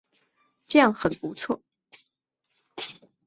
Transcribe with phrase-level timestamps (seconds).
[0.65, 1.61] 这样很不错